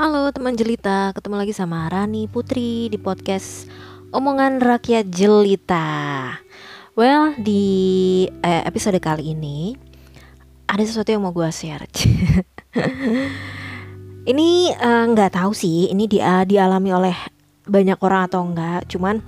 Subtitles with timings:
[0.00, 3.68] Halo teman jelita, ketemu lagi sama Rani Putri di podcast
[4.16, 6.40] Omongan Rakyat Jelita.
[6.96, 9.76] Well, di eh, episode kali ini
[10.64, 11.84] ada sesuatu yang mau gue share.
[14.32, 17.16] ini eh, nggak uh, tahu sih, ini dia dialami oleh
[17.68, 18.88] banyak orang atau enggak.
[18.88, 19.20] Cuman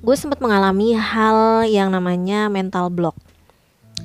[0.00, 3.20] gue sempat mengalami hal yang namanya mental block.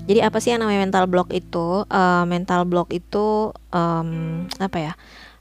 [0.03, 1.87] Jadi apa sih yang namanya mental block itu?
[1.87, 4.93] Uh, mental block itu um, apa ya?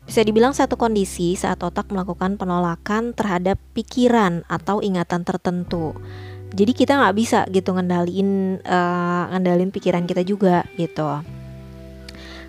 [0.05, 5.97] Bisa dibilang satu kondisi saat otak melakukan penolakan terhadap pikiran atau ingatan tertentu.
[6.55, 11.25] Jadi kita nggak bisa gitu ngendalin uh, ngendalin pikiran kita juga gitu.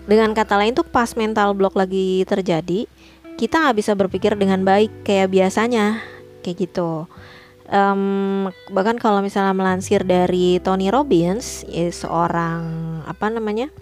[0.06, 2.86] Dengan kata lain tuh pas mental block lagi terjadi,
[3.34, 5.98] kita nggak bisa berpikir dengan baik kayak biasanya,
[6.46, 7.10] kayak gitu.
[7.66, 12.62] Um, bahkan kalau misalnya melansir dari Tony Robbins, ya seorang
[13.02, 13.74] apa namanya?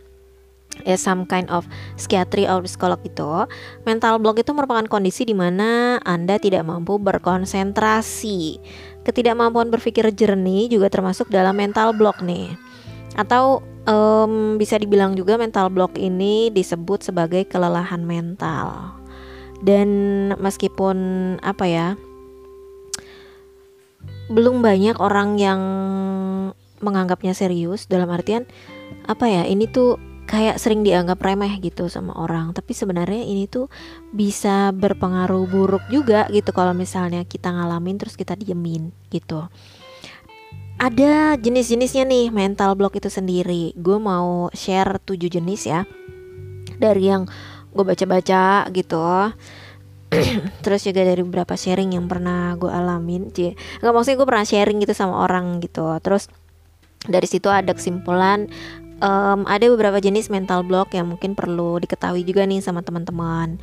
[0.83, 1.62] Ya some kind of
[1.94, 3.47] psychiatry or psikolog itu
[3.86, 8.58] mental block itu merupakan kondisi di mana Anda tidak mampu berkonsentrasi.
[9.06, 12.56] Ketidakmampuan berpikir jernih juga termasuk dalam mental block nih.
[13.14, 18.97] Atau um, bisa dibilang juga mental block ini disebut sebagai kelelahan mental.
[19.64, 19.89] Dan
[20.41, 20.97] meskipun
[21.41, 21.86] apa ya
[24.33, 25.61] belum banyak orang yang
[26.80, 28.48] menganggapnya serius dalam artian
[29.05, 32.56] apa ya ini tuh kayak sering dianggap remeh gitu sama orang.
[32.56, 33.69] Tapi sebenarnya ini tuh
[34.11, 39.47] bisa berpengaruh buruk juga gitu kalau misalnya kita ngalamin terus kita diemin gitu.
[40.75, 43.77] Ada jenis-jenisnya nih mental block itu sendiri.
[43.78, 45.86] Gue mau share tujuh jenis ya.
[46.75, 47.30] Dari yang
[47.70, 49.06] gue baca-baca gitu.
[50.64, 53.55] Terus juga dari beberapa sharing yang pernah gue alamin cie.
[53.83, 55.86] Nggak maksudnya gue pernah sharing gitu sama orang gitu.
[56.02, 56.27] Terus
[57.05, 58.48] dari situ ada kesimpulan
[59.05, 63.61] um, ada beberapa jenis mental block yang mungkin perlu diketahui juga nih sama teman-teman.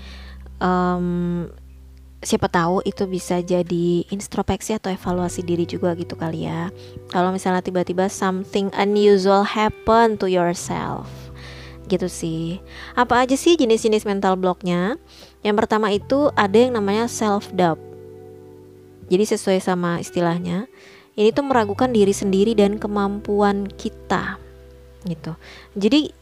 [0.62, 1.50] Um,
[2.22, 6.70] siapa tahu itu bisa jadi introspeksi atau evaluasi diri juga gitu kali ya.
[7.10, 11.10] Kalau misalnya tiba-tiba something unusual happen to yourself.
[11.90, 12.62] Gitu sih.
[12.94, 15.02] Apa aja sih jenis-jenis mental blocknya?
[15.42, 17.82] Yang pertama itu ada yang namanya self doubt.
[19.12, 20.72] Jadi sesuai sama istilahnya,
[21.20, 24.40] ini tuh meragukan diri sendiri dan kemampuan kita
[25.06, 25.34] gitu.
[25.78, 26.14] Jadi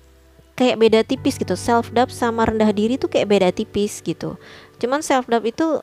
[0.60, 1.56] kayak beda tipis gitu.
[1.56, 4.36] Self doubt sama rendah diri tuh kayak beda tipis gitu.
[4.80, 5.80] Cuman self doubt itu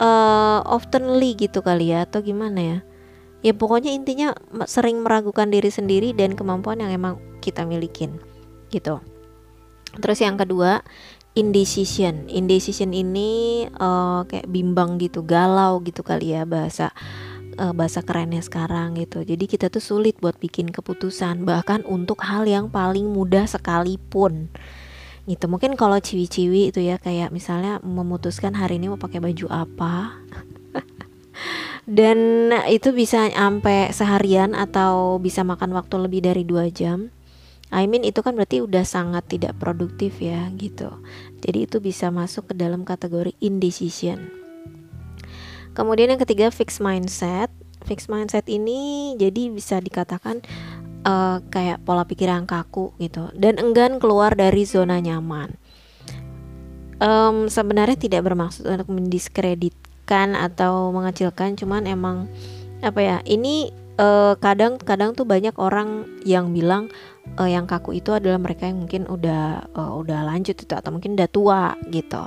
[0.00, 2.78] uh, oftenly gitu kali ya atau gimana ya?
[3.42, 4.36] Ya pokoknya intinya
[4.70, 8.22] sering meragukan diri sendiri dan kemampuan yang emang kita milikin
[8.70, 9.02] gitu.
[9.98, 10.80] Terus yang kedua
[11.32, 12.28] indecision.
[12.28, 16.92] Indecision ini uh, kayak bimbang gitu galau gitu kali ya bahasa
[17.58, 19.24] uh, bahasa kerennya sekarang gitu.
[19.24, 24.52] Jadi kita tuh sulit buat bikin keputusan bahkan untuk hal yang paling mudah sekalipun.
[25.24, 25.44] Gitu.
[25.46, 30.18] Mungkin kalau ciwi-ciwi itu ya kayak misalnya memutuskan hari ini mau pakai baju apa.
[31.86, 37.10] Dan itu bisa sampai seharian atau bisa makan waktu lebih dari dua jam.
[37.72, 40.92] I mean itu kan berarti udah sangat tidak produktif ya gitu.
[41.40, 44.41] Jadi itu bisa masuk ke dalam kategori indecision.
[45.72, 47.48] Kemudian yang ketiga fixed mindset.
[47.82, 50.38] Fixed mindset ini jadi bisa dikatakan
[51.02, 55.58] uh, kayak pola pikir yang kaku gitu dan enggan keluar dari zona nyaman.
[57.02, 62.30] Um, sebenarnya tidak bermaksud untuk mendiskreditkan atau mengecilkan, cuman emang
[62.78, 63.74] apa ya ini
[64.38, 66.90] kadang-kadang uh, tuh banyak orang yang bilang
[67.38, 71.14] uh, yang kaku itu adalah mereka yang mungkin udah uh, udah lanjut itu atau mungkin
[71.16, 72.22] udah tua gitu.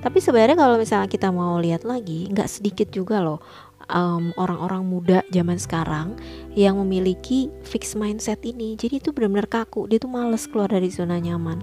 [0.00, 3.40] Tapi sebenarnya kalau misalnya kita mau lihat lagi, nggak sedikit juga loh
[3.84, 6.16] orang orang-orang muda zaman sekarang
[6.56, 8.80] yang memiliki fixed mindset ini.
[8.80, 11.60] Jadi itu benar-benar kaku, dia tuh males keluar dari zona nyaman.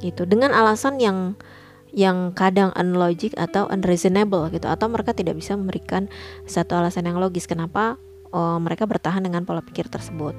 [0.00, 0.24] Gitu.
[0.24, 1.36] Dengan alasan yang
[1.94, 6.10] yang kadang unlogic atau unreasonable gitu atau mereka tidak bisa memberikan
[6.42, 7.94] satu alasan yang logis kenapa
[8.34, 10.34] uh, mereka bertahan dengan pola pikir tersebut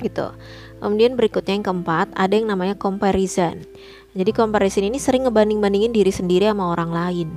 [0.00, 0.32] gitu.
[0.78, 3.66] Kemudian berikutnya yang keempat ada yang namanya comparison.
[4.14, 7.28] Jadi comparison ini sering ngebanding-bandingin diri sendiri sama orang lain.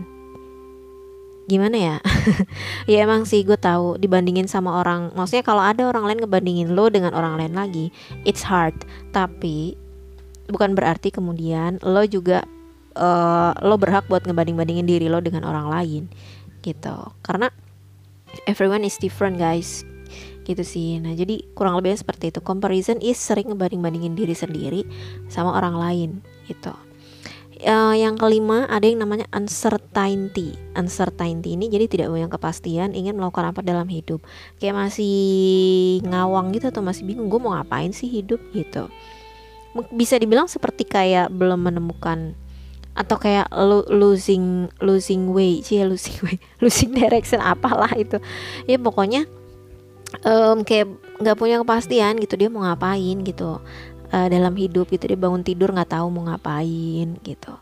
[1.50, 1.98] Gimana ya?
[2.92, 5.12] ya emang sih gue tahu dibandingin sama orang.
[5.18, 7.86] Maksudnya kalau ada orang lain ngebandingin lo dengan orang lain lagi,
[8.24, 8.78] it's hard.
[9.12, 9.76] Tapi
[10.48, 12.46] bukan berarti kemudian lo juga
[12.96, 16.04] uh, lo berhak buat ngebanding-bandingin diri lo dengan orang lain
[16.64, 16.98] gitu.
[17.26, 17.52] Karena
[18.48, 19.84] everyone is different guys
[20.46, 20.98] gitu sih.
[21.00, 22.40] Nah jadi kurang lebihnya seperti itu.
[22.42, 24.82] Comparison is sering ngebanding-bandingin diri sendiri
[25.30, 26.10] sama orang lain
[26.50, 26.74] gitu.
[27.62, 30.58] Uh, yang kelima ada yang namanya uncertainty.
[30.74, 34.26] Uncertainty ini jadi tidak punya kepastian ingin melakukan apa dalam hidup.
[34.58, 35.16] Kayak masih
[36.02, 38.42] ngawang gitu atau masih bingung gue mau ngapain sih hidup?
[38.50, 38.90] Gitu.
[39.94, 42.34] Bisa dibilang seperti kayak belum menemukan
[42.92, 45.62] atau kayak lo losing losing way.
[45.62, 46.38] Sih losing way.
[46.66, 48.18] Losing direction apalah itu.
[48.66, 49.30] Ya pokoknya
[50.24, 50.92] um, kayak
[51.22, 53.64] nggak punya kepastian gitu dia mau ngapain gitu
[54.12, 57.54] uh, dalam hidup gitu dia bangun tidur nggak tahu mau ngapain gitu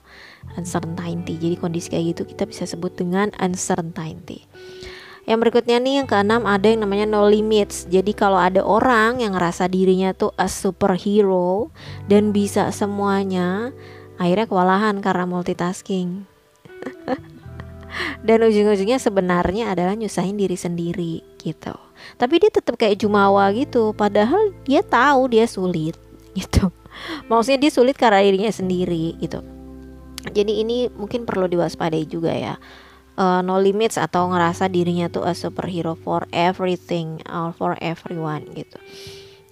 [0.58, 4.50] uncertainty jadi kondisi kayak gitu kita bisa sebut dengan uncertainty
[5.30, 7.86] yang berikutnya nih yang keenam ada yang namanya no limits.
[7.86, 11.70] Jadi kalau ada orang yang ngerasa dirinya tuh a superhero
[12.10, 13.70] dan bisa semuanya,
[14.18, 16.26] akhirnya kewalahan karena multitasking.
[18.26, 21.78] dan ujung-ujungnya sebenarnya adalah nyusahin diri sendiri gitu.
[22.18, 25.96] Tapi dia tetap kayak jumawa gitu, padahal dia tahu dia sulit
[26.40, 26.72] gitu.
[27.32, 29.40] Maksudnya dia sulit karena dirinya sendiri gitu.
[30.30, 32.56] Jadi ini mungkin perlu diwaspadai juga ya.
[33.20, 38.80] Uh, no limits atau ngerasa dirinya tuh a superhero for everything or for everyone gitu.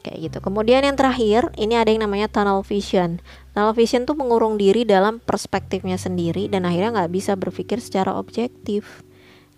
[0.07, 0.37] Kayak gitu.
[0.39, 3.19] Kemudian yang terakhir ini ada yang namanya tunnel vision.
[3.51, 9.03] Tunnel vision tuh mengurung diri dalam perspektifnya sendiri dan akhirnya nggak bisa berpikir secara objektif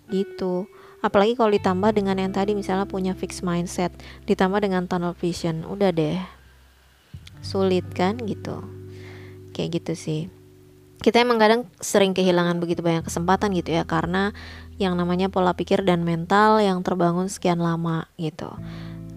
[0.09, 0.65] gitu
[1.00, 3.92] apalagi kalau ditambah dengan yang tadi misalnya punya fixed mindset
[4.28, 6.19] ditambah dengan tunnel vision udah deh.
[7.40, 8.63] Sulit kan gitu.
[9.56, 10.22] Kayak gitu sih.
[11.00, 14.36] Kita emang kadang sering kehilangan begitu banyak kesempatan gitu ya karena
[14.75, 18.51] yang namanya pola pikir dan mental yang terbangun sekian lama gitu.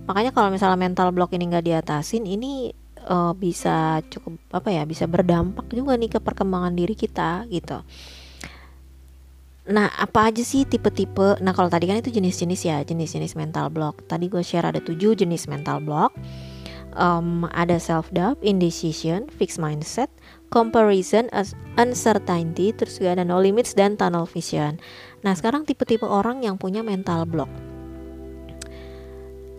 [0.06, 2.70] Makanya kalau misalnya mental block ini nggak diatasin ini
[3.06, 7.82] uh, bisa cukup apa ya bisa berdampak juga nih ke perkembangan diri kita gitu
[9.62, 11.38] Nah, apa aja sih tipe-tipe?
[11.38, 14.02] Nah, kalau tadi kan itu jenis-jenis ya, jenis-jenis mental block.
[14.10, 16.10] Tadi gue share ada tujuh jenis mental block.
[16.98, 20.10] Um, ada self doubt, indecision, fixed mindset,
[20.50, 21.30] comparison,
[21.78, 24.82] uncertainty, terus juga ada no limits dan tunnel vision.
[25.22, 27.48] Nah, sekarang tipe-tipe orang yang punya mental block.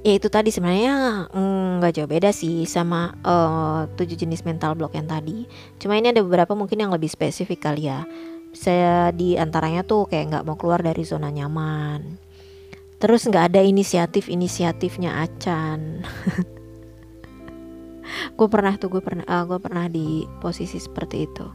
[0.03, 4.75] Ya itu tadi sebenarnya mm, nggak mm, jauh beda sih sama uh, tujuh jenis mental
[4.75, 5.47] block yang tadi.
[5.79, 8.03] Cuma ini ada beberapa mungkin yang lebih spesifik kali ya.
[8.53, 12.21] Saya di antaranya tuh kayak nggak mau keluar dari zona nyaman.
[13.01, 16.05] Terus nggak ada inisiatif-inisiatifnya acan.
[18.38, 21.47] gue pernah tuh gue pernah uh, gue pernah di posisi seperti itu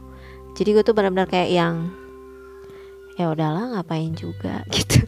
[0.57, 1.75] jadi gue tuh benar-benar kayak yang
[3.19, 5.03] ya udahlah ngapain juga gitu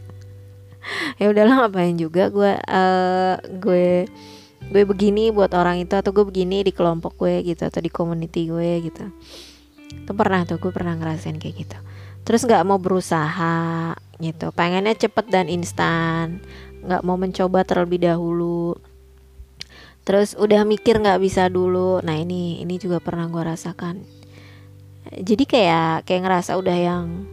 [1.20, 4.08] ya udahlah ngapain juga gue uh, gue
[4.72, 8.48] gue begini buat orang itu atau gue begini di kelompok gue gitu atau di community
[8.48, 9.04] gue gitu
[10.02, 11.78] tuh pernah tuh gue pernah ngerasain kayak gitu.
[12.22, 14.54] Terus nggak mau berusaha gitu.
[14.54, 16.42] Pengennya cepet dan instan.
[16.82, 18.78] Nggak mau mencoba terlebih dahulu.
[20.02, 22.02] Terus udah mikir nggak bisa dulu.
[22.02, 24.02] Nah ini ini juga pernah gue rasakan.
[25.12, 27.26] Jadi kayak kayak ngerasa udah yang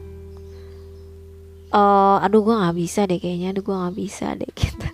[1.69, 3.53] uh, aduh gue nggak bisa deh kayaknya.
[3.53, 4.87] Aduh gue nggak bisa deh gitu.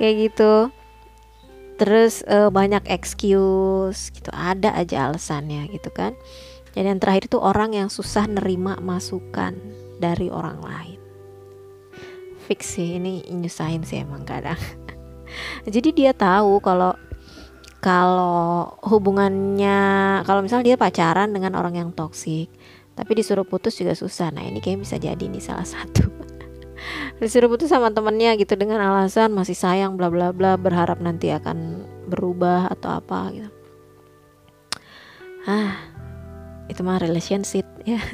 [0.00, 0.79] Kayak gitu
[1.80, 6.12] terus uh, banyak excuse gitu ada aja alasannya gitu kan.
[6.76, 9.56] Dan yang terakhir itu orang yang susah nerima masukan
[9.96, 11.00] dari orang lain.
[12.44, 14.60] Fix sih ini nyusahin sih emang kadang.
[15.74, 16.92] Jadi dia tahu kalau
[17.80, 22.52] kalau hubungannya kalau misalnya dia pacaran dengan orang yang toksik
[22.92, 24.28] tapi disuruh putus juga susah.
[24.28, 26.19] Nah ini kayak bisa jadi nih salah satu
[27.20, 31.84] disuruh putus sama temennya gitu dengan alasan masih sayang bla bla bla berharap nanti akan
[32.08, 33.50] berubah atau apa gitu.
[35.44, 35.76] Ah
[36.66, 38.00] itu mah relationship ya.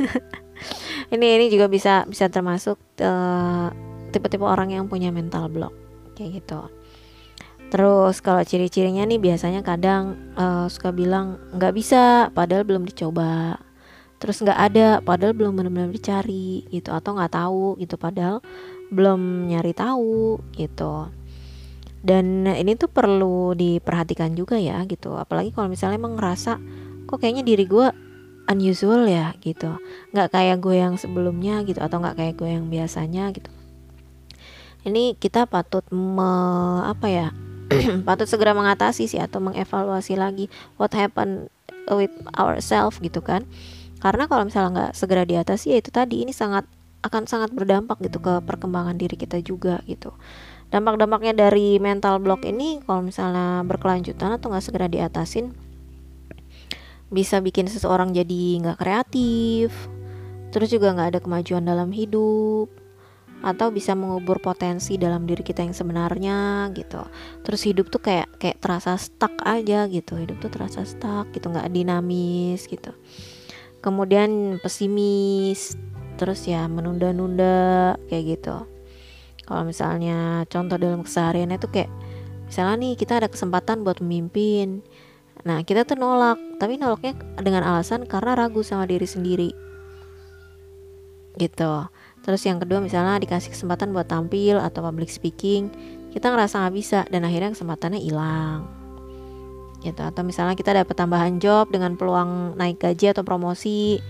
[1.06, 3.70] Ini ini juga bisa bisa termasuk uh,
[4.10, 5.70] tipe-tipe orang yang punya mental block
[6.18, 6.66] kayak gitu.
[7.70, 13.60] Terus kalau ciri-cirinya nih biasanya kadang uh, suka bilang nggak bisa padahal belum dicoba.
[14.16, 18.40] Terus nggak ada padahal belum benar-benar dicari gitu atau nggak tahu gitu padahal
[18.90, 21.10] belum nyari tahu gitu.
[22.06, 25.18] Dan ini tuh perlu diperhatikan juga ya gitu.
[25.18, 26.62] Apalagi kalau misalnya emang ngerasa
[27.10, 27.86] kok kayaknya diri gue
[28.46, 29.74] unusual ya gitu.
[30.14, 33.50] Nggak kayak gue yang sebelumnya gitu atau nggak kayak gue yang biasanya gitu.
[34.86, 36.30] Ini kita patut me,
[36.86, 37.28] apa ya
[38.06, 40.46] patut segera mengatasi sih atau mengevaluasi lagi
[40.78, 41.50] what happened
[41.90, 43.42] with ourselves gitu kan.
[43.98, 46.68] Karena kalau misalnya nggak segera diatasi ya itu tadi ini sangat
[47.06, 50.14] akan sangat berdampak gitu ke perkembangan diri kita juga gitu.
[50.68, 55.54] Dampak-dampaknya dari mental block ini kalau misalnya berkelanjutan atau nggak segera diatasin
[57.06, 59.70] bisa bikin seseorang jadi nggak kreatif
[60.50, 62.66] terus juga nggak ada kemajuan dalam hidup
[63.44, 67.04] atau bisa mengubur potensi dalam diri kita yang sebenarnya gitu.
[67.44, 71.68] Terus hidup tuh kayak kayak terasa stuck aja gitu hidup tuh terasa stuck gitu nggak
[71.68, 72.96] dinamis gitu.
[73.84, 75.76] Kemudian pesimis
[76.16, 78.56] terus ya menunda-nunda kayak gitu.
[79.46, 81.92] Kalau misalnya contoh dalam kesehariannya tuh kayak
[82.50, 84.82] misalnya nih kita ada kesempatan buat memimpin.
[85.46, 89.50] Nah kita tuh nolak tapi nolaknya dengan alasan karena ragu sama diri sendiri.
[91.38, 91.72] Gitu.
[92.26, 95.70] Terus yang kedua misalnya dikasih kesempatan buat tampil atau public speaking
[96.10, 98.66] kita ngerasa nggak bisa dan akhirnya kesempatannya hilang.
[99.84, 100.00] Gitu.
[100.02, 104.02] Atau misalnya kita dapat tambahan job dengan peluang naik gaji atau promosi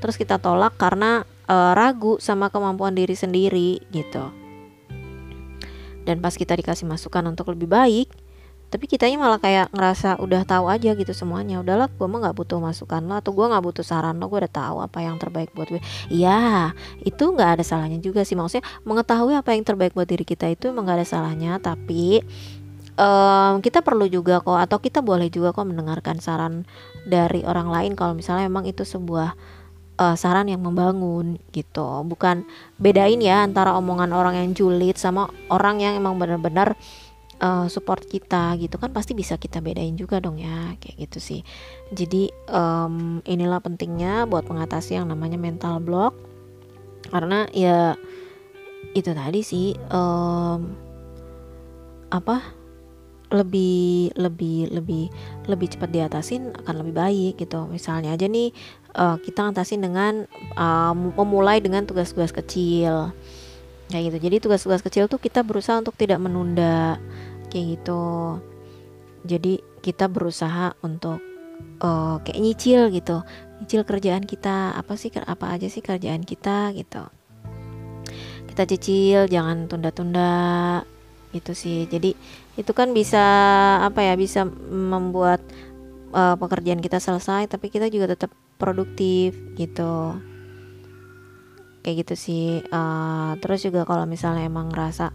[0.00, 4.30] terus kita tolak karena e, ragu sama kemampuan diri sendiri gitu.
[6.06, 8.08] Dan pas kita dikasih masukan untuk lebih baik
[8.70, 11.58] tapi kitanya malah kayak ngerasa udah tahu aja gitu semuanya.
[11.58, 14.54] Udahlah gue mah nggak butuh masukan lo atau gue nggak butuh saran lo gue udah
[14.54, 15.82] tahu apa yang terbaik buat gue.
[16.06, 16.70] Iya
[17.02, 18.38] itu nggak ada salahnya juga sih.
[18.38, 22.22] Maksudnya mengetahui apa yang terbaik buat diri kita itu emang gak ada salahnya tapi
[22.94, 26.62] um, kita perlu juga kok atau kita boleh juga kok mendengarkan saran
[27.02, 29.34] dari orang lain kalau misalnya emang itu sebuah
[30.00, 32.02] uh, saran yang membangun gitu.
[32.08, 32.48] Bukan
[32.80, 36.74] bedain ya antara omongan orang yang julid sama orang yang emang benar-benar
[37.44, 38.80] uh, support kita gitu.
[38.80, 41.40] Kan pasti bisa kita bedain juga dong ya kayak gitu sih.
[41.92, 46.16] Jadi um, inilah pentingnya buat mengatasi yang namanya mental block.
[47.12, 47.94] Karena ya
[48.96, 50.74] itu tadi sih um,
[52.10, 52.59] apa
[53.30, 55.06] lebih lebih lebih
[55.46, 57.70] lebih cepat diatasin akan lebih baik gitu.
[57.70, 58.50] Misalnya aja nih
[58.98, 60.26] uh, kita ngatasin dengan
[60.58, 63.14] uh, memulai dengan tugas-tugas kecil.
[63.90, 64.18] Kayak gitu.
[64.30, 66.98] Jadi tugas-tugas kecil tuh kita berusaha untuk tidak menunda.
[67.50, 68.38] Kayak gitu.
[69.26, 71.18] Jadi kita berusaha untuk
[71.82, 73.22] uh, kayak nyicil gitu.
[73.62, 74.74] Nyicil kerjaan kita.
[74.74, 77.06] Apa sih apa aja sih kerjaan kita gitu.
[78.50, 80.30] Kita cicil jangan tunda-tunda
[81.30, 81.86] gitu sih.
[81.90, 82.14] Jadi
[82.58, 83.22] itu kan bisa
[83.82, 85.40] apa ya bisa membuat
[86.14, 90.18] uh, pekerjaan kita selesai tapi kita juga tetap produktif gitu.
[91.80, 92.46] Kayak gitu sih.
[92.68, 95.14] Uh, terus juga kalau misalnya emang ngerasa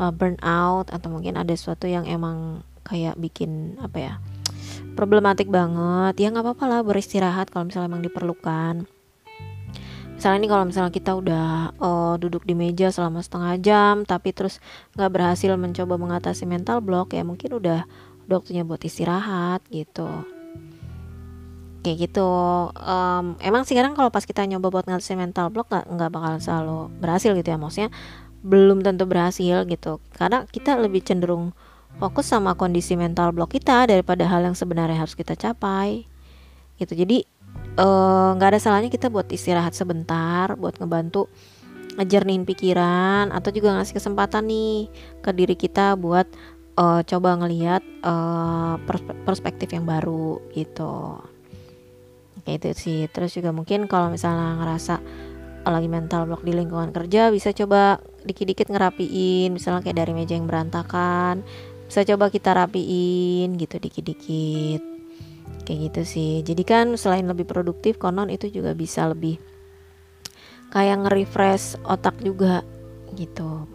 [0.00, 4.14] uh, burn out atau mungkin ada sesuatu yang emang kayak bikin apa ya
[4.98, 8.88] problematik banget ya nggak apa-apa lah beristirahat kalau misalnya emang diperlukan
[10.20, 14.60] misalnya ini kalau misalnya kita udah uh, duduk di meja selama setengah jam tapi terus
[14.92, 17.88] nggak berhasil mencoba mengatasi mental block ya mungkin udah
[18.28, 20.04] waktunya buat istirahat gitu.
[21.80, 22.28] Kayak gitu.
[22.76, 26.32] Um, emang sih kadang kalau pas kita nyoba buat ngatasi mental block nggak nggak bakal
[26.36, 27.56] selalu berhasil gitu ya.
[27.56, 27.90] Maksudnya
[28.44, 30.04] belum tentu berhasil gitu.
[30.12, 31.56] Karena kita lebih cenderung
[31.96, 36.04] fokus sama kondisi mental block kita daripada hal yang sebenarnya harus kita capai.
[36.76, 36.92] Gitu.
[36.92, 37.24] Jadi
[38.36, 41.30] nggak uh, ada salahnya kita buat istirahat sebentar buat ngebantu
[41.96, 44.88] ngejernihin pikiran atau juga ngasih kesempatan nih
[45.20, 46.26] ke diri kita buat
[46.78, 48.78] uh, coba ngelihat uh,
[49.26, 51.18] perspektif yang baru gitu.
[52.46, 53.00] Kayak itu sih.
[53.10, 54.94] Terus juga mungkin kalau misalnya ngerasa
[55.60, 59.52] lagi mental block di lingkungan kerja bisa coba dikit-dikit ngerapiin.
[59.52, 61.44] Misalnya kayak dari meja yang berantakan
[61.90, 64.89] bisa coba kita rapiin gitu dikit-dikit
[65.70, 66.32] kayak gitu sih.
[66.42, 69.38] Jadi kan selain lebih produktif konon itu juga bisa lebih
[70.74, 72.66] kayak nge-refresh otak juga
[73.14, 73.70] gitu.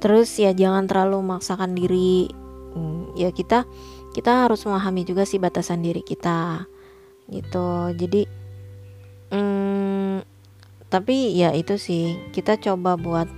[0.00, 2.32] Terus ya jangan terlalu memaksakan diri.
[2.72, 3.68] Hmm, ya kita
[4.16, 6.64] kita harus memahami juga sih batasan diri kita
[7.28, 7.92] gitu.
[7.92, 8.24] Jadi
[9.36, 10.24] hmm,
[10.88, 13.28] tapi ya itu sih kita coba buat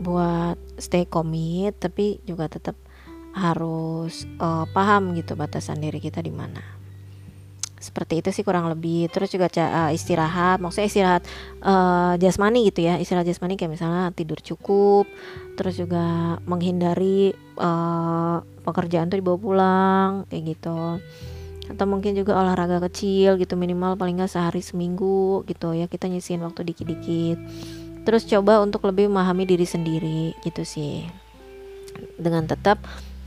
[0.00, 2.72] buat stay commit tapi juga tetap
[3.34, 6.80] harus uh, paham gitu batasan diri kita di mana.
[7.80, 9.08] Seperti itu sih kurang lebih.
[9.08, 11.22] Terus juga uh, istirahat maksudnya istirahat
[11.64, 13.00] uh, jasmani gitu ya.
[13.00, 15.08] Istirahat jasmani kayak misalnya tidur cukup
[15.56, 21.00] terus juga menghindari uh, pekerjaan tuh dibawa pulang kayak gitu.
[21.72, 26.44] Atau mungkin juga olahraga kecil gitu minimal paling nggak sehari seminggu gitu ya kita nyisihin
[26.44, 27.38] waktu dikit-dikit.
[28.04, 31.08] Terus coba untuk lebih memahami diri sendiri gitu sih.
[32.20, 32.80] Dengan tetap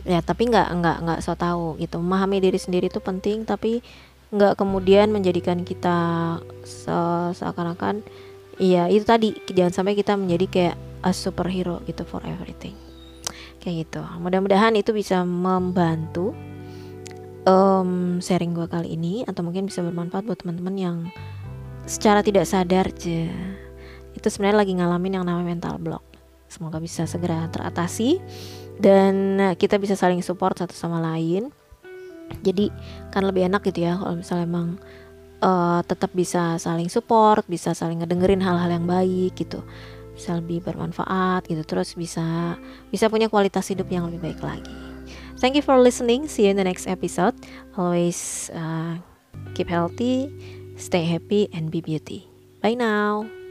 [0.03, 1.99] ya tapi nggak nggak nggak so tahu gitu.
[1.99, 3.79] Memahami diri sendiri itu penting tapi
[4.33, 5.97] nggak kemudian menjadikan kita
[6.65, 6.97] se
[7.37, 8.01] seakan-akan
[8.57, 12.75] iya itu tadi jangan sampai kita menjadi kayak a superhero gitu for everything.
[13.63, 14.01] Kayak gitu.
[14.19, 16.35] Mudah-mudahan itu bisa membantu
[17.47, 20.97] um, sharing gue kali ini atau mungkin bisa bermanfaat buat teman-teman yang
[21.83, 23.27] secara tidak sadar aja
[24.13, 26.03] itu sebenarnya lagi ngalamin yang namanya mental block.
[26.47, 28.21] Semoga bisa segera teratasi
[28.83, 31.47] dan kita bisa saling support satu sama lain
[32.43, 32.67] jadi
[33.15, 34.69] kan lebih enak gitu ya kalau misalnya emang
[35.39, 39.63] uh, tetap bisa saling support bisa saling ngedengerin hal-hal yang baik gitu
[40.11, 42.59] bisa lebih bermanfaat gitu terus bisa
[42.91, 44.93] bisa punya kualitas hidup yang lebih baik lagi
[45.43, 46.31] Thank you for listening.
[46.31, 47.35] See you in the next episode.
[47.75, 48.95] Always uh,
[49.59, 50.31] keep healthy,
[50.79, 52.31] stay happy, and be beauty.
[52.63, 53.42] Bye now.